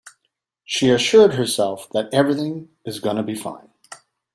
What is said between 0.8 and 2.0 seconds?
assured herself